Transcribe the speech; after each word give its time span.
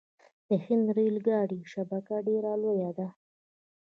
د 0.47 0.49
هند 0.65 0.85
ریل 0.97 1.17
ګاډي 1.27 1.59
شبکه 1.73 2.15
ډیره 2.27 2.51
لویه 2.63 2.91
ده. 2.97 3.07